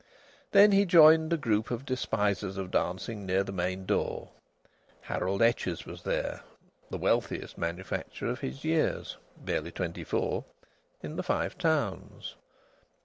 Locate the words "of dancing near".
2.57-3.43